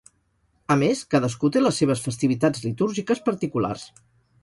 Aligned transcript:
A 0.75 0.77
més, 0.83 1.03
cadascú 1.15 1.51
té 1.57 1.63
les 1.63 1.79
seves 1.83 2.03
festivitats 2.09 2.67
litúrgiques 2.67 3.25
particulars. 3.33 3.89